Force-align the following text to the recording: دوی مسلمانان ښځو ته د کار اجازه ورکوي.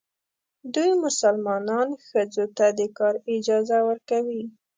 دوی 0.73 0.91
مسلمانان 1.05 1.87
ښځو 2.07 2.45
ته 2.57 2.65
د 2.77 2.81
کار 2.97 3.15
اجازه 3.35 3.77
ورکوي. 3.89 4.43